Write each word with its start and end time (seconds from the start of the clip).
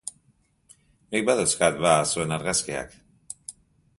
Nik 1.15 1.27
badauzkat, 1.27 1.77
ba, 1.85 1.93
zuen 2.13 2.35
argazkiak. 2.39 2.95